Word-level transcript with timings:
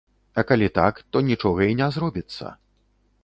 А 0.41 0.43
калі 0.51 0.69
так, 0.77 1.01
то 1.11 1.21
нічога 1.27 1.67
і 1.73 1.77
не 1.81 1.89
зробіцца. 1.97 2.57